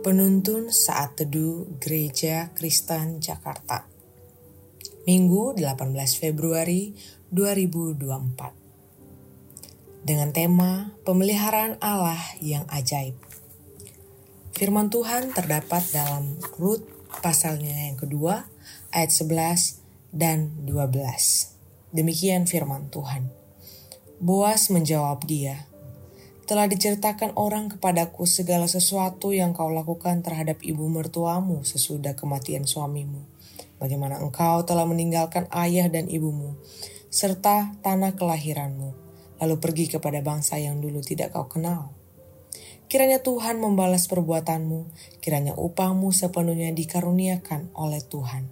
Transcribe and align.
Penuntun 0.00 0.72
Saat 0.72 1.20
Teduh 1.20 1.76
Gereja 1.76 2.48
Kristen 2.56 3.20
Jakarta. 3.20 3.84
Minggu 5.04 5.52
18 5.60 5.92
Februari 6.16 6.96
2024 7.28 10.00
Dengan 10.00 10.32
tema 10.32 10.96
Pemeliharaan 11.04 11.76
Allah 11.84 12.16
yang 12.40 12.64
ajaib. 12.72 13.12
Firman 14.56 14.88
Tuhan 14.88 15.36
terdapat 15.36 15.84
dalam 15.92 16.40
Rut 16.56 16.80
pasalnya 17.20 17.92
yang 17.92 18.00
kedua 18.00 18.48
ayat 18.96 19.12
11 19.12 20.16
dan 20.16 20.64
12 20.64 20.96
Demikian 21.92 22.48
firman 22.48 22.88
Tuhan. 22.88 23.28
Boas 24.16 24.72
menjawab 24.72 25.28
dia 25.28 25.68
telah 26.50 26.66
diceritakan 26.66 27.38
orang 27.38 27.70
kepadaku 27.70 28.26
segala 28.26 28.66
sesuatu 28.66 29.30
yang 29.30 29.54
kau 29.54 29.70
lakukan 29.70 30.18
terhadap 30.18 30.58
ibu 30.66 30.82
mertuamu 30.90 31.62
sesudah 31.62 32.18
kematian 32.18 32.66
suamimu. 32.66 33.22
Bagaimana 33.78 34.18
engkau 34.18 34.66
telah 34.66 34.82
meninggalkan 34.82 35.46
ayah 35.54 35.86
dan 35.86 36.10
ibumu, 36.10 36.58
serta 37.06 37.78
tanah 37.86 38.18
kelahiranmu, 38.18 38.90
lalu 39.38 39.56
pergi 39.62 39.94
kepada 39.94 40.26
bangsa 40.26 40.58
yang 40.58 40.82
dulu 40.82 40.98
tidak 41.06 41.38
kau 41.38 41.46
kenal. 41.46 41.94
Kiranya 42.90 43.22
Tuhan 43.22 43.62
membalas 43.62 44.10
perbuatanmu, 44.10 44.90
kiranya 45.22 45.54
upahmu 45.54 46.10
sepenuhnya 46.10 46.74
dikaruniakan 46.74 47.70
oleh 47.78 48.02
Tuhan, 48.02 48.50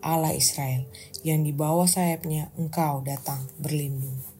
Allah 0.00 0.32
Israel, 0.32 0.88
yang 1.20 1.44
di 1.44 1.52
bawah 1.52 1.84
sayapnya 1.84 2.48
engkau 2.56 3.04
datang 3.04 3.44
berlindung. 3.60 4.33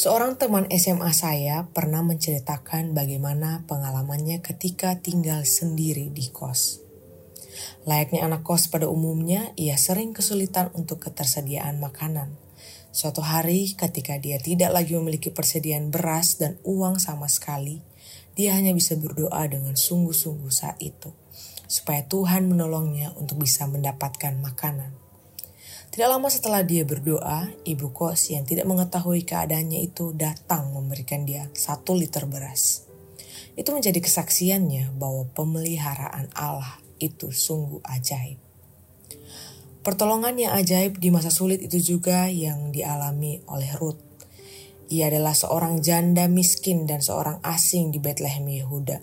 Seorang 0.00 0.40
teman 0.40 0.64
SMA 0.72 1.12
saya 1.12 1.68
pernah 1.76 2.00
menceritakan 2.00 2.96
bagaimana 2.96 3.68
pengalamannya 3.68 4.40
ketika 4.40 4.96
tinggal 4.96 5.44
sendiri 5.44 6.08
di 6.08 6.32
kos. 6.32 6.80
Layaknya 7.84 8.24
anak 8.24 8.40
kos 8.40 8.72
pada 8.72 8.88
umumnya, 8.88 9.52
ia 9.60 9.76
sering 9.76 10.16
kesulitan 10.16 10.72
untuk 10.72 11.04
ketersediaan 11.04 11.84
makanan. 11.84 12.32
Suatu 12.96 13.20
hari 13.20 13.76
ketika 13.76 14.16
dia 14.16 14.40
tidak 14.40 14.72
lagi 14.72 14.96
memiliki 14.96 15.28
persediaan 15.28 15.92
beras 15.92 16.40
dan 16.40 16.56
uang 16.64 16.96
sama 16.96 17.28
sekali, 17.28 17.84
dia 18.32 18.56
hanya 18.56 18.72
bisa 18.72 18.96
berdoa 18.96 19.44
dengan 19.52 19.76
sungguh-sungguh 19.76 20.48
saat 20.48 20.80
itu, 20.80 21.12
supaya 21.68 22.08
Tuhan 22.08 22.48
menolongnya 22.48 23.12
untuk 23.20 23.44
bisa 23.44 23.68
mendapatkan 23.68 24.32
makanan. 24.40 25.09
Tidak 25.90 26.06
lama 26.06 26.30
setelah 26.30 26.62
dia 26.62 26.86
berdoa, 26.86 27.50
ibu 27.66 27.90
kos 27.90 28.30
yang 28.30 28.46
tidak 28.46 28.62
mengetahui 28.70 29.26
keadaannya 29.26 29.90
itu 29.90 30.14
datang 30.14 30.70
memberikan 30.70 31.26
dia 31.26 31.50
satu 31.50 31.98
liter 31.98 32.30
beras. 32.30 32.86
Itu 33.58 33.74
menjadi 33.74 33.98
kesaksiannya 33.98 34.94
bahwa 34.94 35.26
pemeliharaan 35.34 36.30
Allah 36.38 36.78
itu 37.02 37.34
sungguh 37.34 37.82
ajaib. 37.82 38.38
Pertolongan 39.82 40.38
yang 40.38 40.54
ajaib 40.54 41.02
di 41.02 41.10
masa 41.10 41.34
sulit 41.34 41.58
itu 41.58 41.82
juga 41.82 42.30
yang 42.30 42.70
dialami 42.70 43.42
oleh 43.50 43.74
Ruth. 43.74 43.98
Ia 44.94 45.10
adalah 45.10 45.34
seorang 45.34 45.82
janda 45.82 46.30
miskin 46.30 46.86
dan 46.86 47.02
seorang 47.02 47.42
asing 47.42 47.90
di 47.90 47.98
Bethlehem 47.98 48.46
Yehuda. 48.46 49.02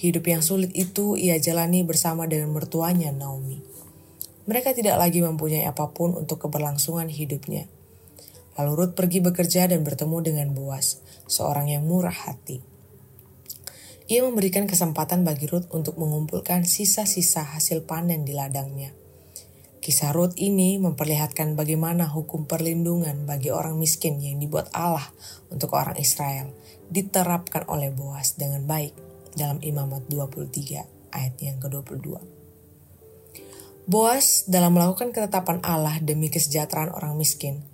Hidup 0.00 0.24
yang 0.24 0.40
sulit 0.40 0.72
itu 0.72 1.20
ia 1.20 1.36
jalani 1.36 1.84
bersama 1.84 2.24
dengan 2.24 2.56
mertuanya 2.56 3.12
Naomi. 3.12 3.77
Mereka 4.48 4.72
tidak 4.72 4.96
lagi 4.96 5.20
mempunyai 5.20 5.68
apa 5.68 5.92
pun 5.92 6.16
untuk 6.16 6.48
keberlangsungan 6.48 7.12
hidupnya. 7.12 7.68
Lalu 8.56 8.72
Ruth 8.80 8.94
pergi 8.96 9.20
bekerja 9.20 9.68
dan 9.68 9.84
bertemu 9.84 10.24
dengan 10.24 10.48
Boas, 10.56 11.04
seorang 11.28 11.68
yang 11.68 11.84
murah 11.84 12.16
hati. 12.26 12.64
Ia 14.08 14.24
memberikan 14.24 14.64
kesempatan 14.64 15.20
bagi 15.20 15.44
Ruth 15.52 15.68
untuk 15.76 16.00
mengumpulkan 16.00 16.64
sisa-sisa 16.64 17.44
hasil 17.44 17.84
panen 17.84 18.24
di 18.24 18.32
ladangnya. 18.32 18.96
Kisah 19.84 20.16
Ruth 20.16 20.32
ini 20.40 20.80
memperlihatkan 20.80 21.52
bagaimana 21.52 22.08
hukum 22.08 22.48
perlindungan 22.48 23.28
bagi 23.28 23.52
orang 23.52 23.76
miskin 23.76 24.16
yang 24.16 24.40
dibuat 24.40 24.72
Allah 24.72 25.12
untuk 25.52 25.76
orang 25.76 26.00
Israel 26.00 26.56
diterapkan 26.88 27.68
oleh 27.68 27.92
Boas 27.92 28.40
dengan 28.40 28.64
baik 28.64 28.96
dalam 29.36 29.60
Imamat 29.60 30.08
23 30.08 31.12
ayat 31.12 31.36
yang 31.36 31.60
ke-22. 31.60 32.47
Boas 33.88 34.44
dalam 34.44 34.76
melakukan 34.76 35.16
ketetapan 35.16 35.64
Allah 35.64 35.96
demi 36.04 36.28
kesejahteraan 36.28 36.92
orang 36.92 37.16
miskin. 37.16 37.64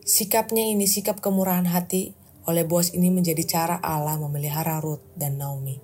Sikapnya 0.00 0.64
ini 0.64 0.88
sikap 0.88 1.20
kemurahan 1.20 1.68
hati 1.68 2.16
oleh 2.48 2.64
Boas 2.64 2.96
ini 2.96 3.12
menjadi 3.12 3.44
cara 3.44 3.76
Allah 3.84 4.16
memelihara 4.16 4.80
Ruth 4.80 5.04
dan 5.12 5.36
Naomi. 5.36 5.76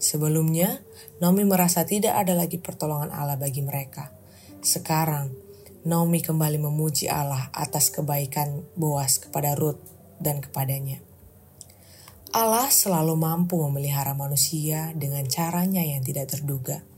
Sebelumnya, 0.00 0.80
Naomi 1.20 1.44
merasa 1.44 1.84
tidak 1.84 2.16
ada 2.16 2.32
lagi 2.32 2.56
pertolongan 2.56 3.12
Allah 3.12 3.36
bagi 3.36 3.60
mereka. 3.60 4.16
Sekarang, 4.64 5.28
Naomi 5.84 6.24
kembali 6.24 6.56
memuji 6.56 7.12
Allah 7.12 7.52
atas 7.52 7.92
kebaikan 7.92 8.64
Boas 8.80 9.20
kepada 9.20 9.52
Ruth 9.60 9.92
dan 10.24 10.40
kepadanya. 10.40 11.04
Allah 12.32 12.72
selalu 12.72 13.12
mampu 13.12 13.60
memelihara 13.60 14.16
manusia 14.16 14.96
dengan 14.96 15.28
caranya 15.28 15.84
yang 15.84 16.00
tidak 16.00 16.32
terduga. 16.32 16.95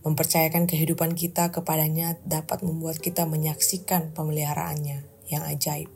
Mempercayakan 0.00 0.64
kehidupan 0.64 1.12
kita 1.12 1.52
kepadanya 1.52 2.16
dapat 2.24 2.64
membuat 2.64 2.96
kita 2.98 3.28
menyaksikan 3.28 4.16
pemeliharaannya 4.16 5.04
yang 5.28 5.44
ajaib. 5.44 5.92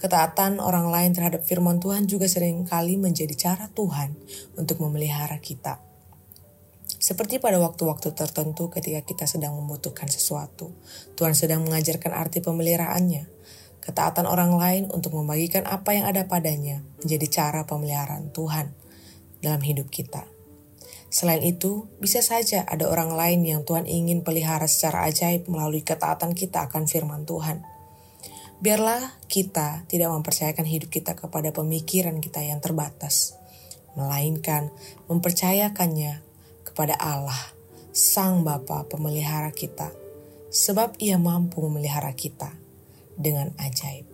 Ketaatan 0.00 0.60
orang 0.60 0.92
lain 0.92 1.12
terhadap 1.16 1.44
firman 1.44 1.80
Tuhan 1.80 2.04
juga 2.10 2.28
sering 2.28 2.64
kali 2.68 3.00
menjadi 3.00 3.32
cara 3.36 3.72
Tuhan 3.72 4.16
untuk 4.56 4.80
memelihara 4.80 5.40
kita. 5.40 5.80
Seperti 7.04 7.36
pada 7.36 7.60
waktu-waktu 7.60 8.16
tertentu 8.16 8.72
ketika 8.72 9.04
kita 9.04 9.24
sedang 9.28 9.56
membutuhkan 9.60 10.08
sesuatu, 10.08 10.72
Tuhan 11.20 11.36
sedang 11.36 11.60
mengajarkan 11.60 12.16
arti 12.16 12.40
pemeliharaannya. 12.40 13.28
Ketaatan 13.84 14.24
orang 14.24 14.56
lain 14.56 14.84
untuk 14.88 15.12
membagikan 15.12 15.68
apa 15.68 15.92
yang 15.92 16.08
ada 16.08 16.24
padanya 16.24 16.80
menjadi 17.04 17.28
cara 17.28 17.68
pemeliharaan 17.68 18.32
Tuhan 18.32 18.72
dalam 19.44 19.60
hidup 19.60 19.92
kita. 19.92 20.33
Selain 21.14 21.46
itu, 21.46 21.86
bisa 22.02 22.26
saja 22.26 22.66
ada 22.66 22.90
orang 22.90 23.14
lain 23.14 23.46
yang 23.46 23.62
Tuhan 23.62 23.86
ingin 23.86 24.26
pelihara 24.26 24.66
secara 24.66 25.06
ajaib 25.06 25.46
melalui 25.46 25.86
ketaatan 25.86 26.34
kita 26.34 26.66
akan 26.66 26.90
firman 26.90 27.22
Tuhan. 27.22 27.62
Biarlah 28.58 29.14
kita 29.30 29.86
tidak 29.86 30.10
mempercayakan 30.10 30.66
hidup 30.66 30.90
kita 30.90 31.14
kepada 31.14 31.54
pemikiran 31.54 32.18
kita 32.18 32.42
yang 32.42 32.58
terbatas, 32.58 33.38
melainkan 33.94 34.74
mempercayakannya 35.06 36.18
kepada 36.66 36.98
Allah, 36.98 37.38
Sang 37.94 38.42
Bapa 38.42 38.82
pemelihara 38.90 39.54
kita, 39.54 39.94
sebab 40.50 40.98
ia 40.98 41.14
mampu 41.14 41.62
memelihara 41.62 42.10
kita 42.10 42.50
dengan 43.14 43.54
ajaib. 43.62 44.10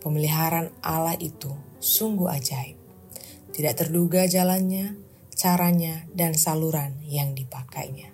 Pemeliharaan 0.00 0.72
Allah 0.80 1.12
itu 1.20 1.52
sungguh 1.76 2.32
ajaib. 2.32 2.85
Tidak 3.56 3.72
terduga 3.72 4.28
jalannya, 4.28 5.00
caranya, 5.32 6.04
dan 6.12 6.36
saluran 6.36 7.00
yang 7.08 7.32
dipakainya. 7.32 8.12